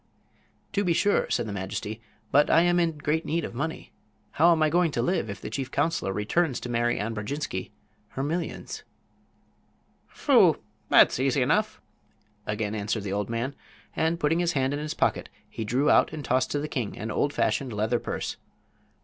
[0.73, 2.01] "To be sure," said the majesty.
[2.31, 3.91] "But I am in great need of money.
[4.31, 7.69] How am I going to live if the chief counselor returns to Mary Ann Brodjinski
[8.17, 8.81] her millions?"
[10.07, 10.57] "Phoo!
[10.89, 11.79] that's easy enough,"
[12.47, 13.53] again answered the man,
[13.95, 16.97] and, putting his hand in his pocket, he drew out and tossed to the king
[16.97, 18.37] an old fashioned leather purse.